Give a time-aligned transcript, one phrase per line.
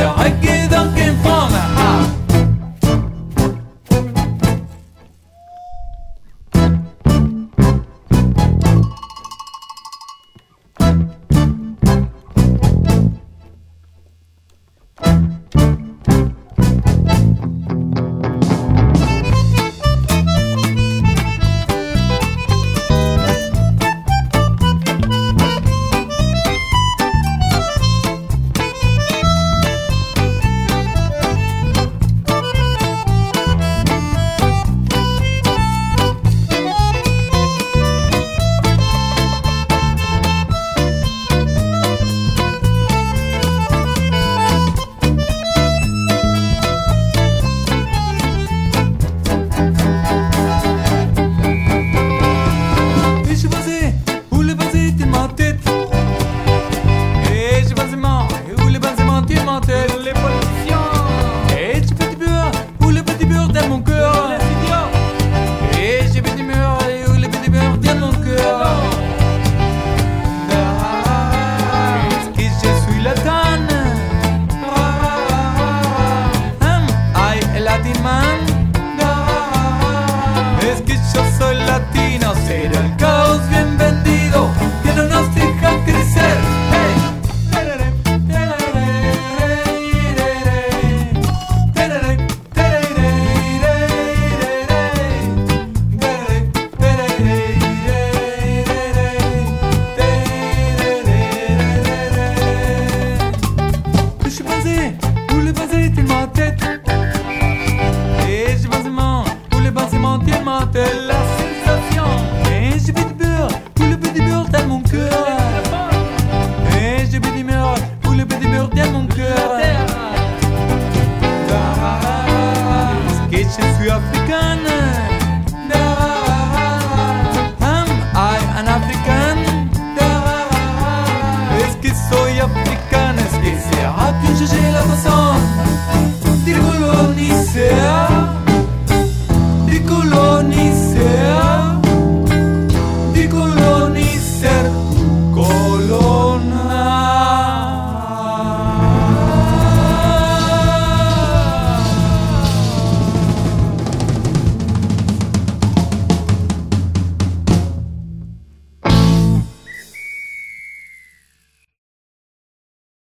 [0.00, 0.47] I get